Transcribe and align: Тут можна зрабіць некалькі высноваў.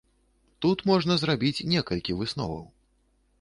Тут 0.65 0.79
можна 0.91 1.17
зрабіць 1.23 1.65
некалькі 1.75 2.17
высноваў. 2.23 2.65